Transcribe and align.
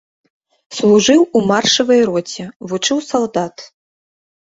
Служыў 0.77 1.21
у 1.25 1.39
маршавай 1.53 2.01
роце, 2.09 2.49
вучыў 2.73 2.97
салдат. 3.13 3.55